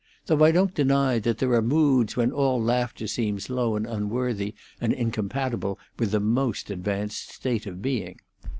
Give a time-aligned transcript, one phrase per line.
[0.25, 4.55] Though I don't deny that there are moods when all laughter seems low and unworthy
[4.79, 8.19] and incompatible with the most advanced state of being.